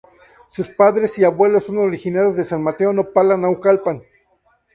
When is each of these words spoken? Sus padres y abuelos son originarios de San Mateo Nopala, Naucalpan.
Sus 0.49 0.71
padres 0.71 1.19
y 1.19 1.23
abuelos 1.23 1.65
son 1.65 1.77
originarios 1.77 2.35
de 2.35 2.43
San 2.43 2.63
Mateo 2.63 2.91
Nopala, 2.91 3.37
Naucalpan. 3.37 4.01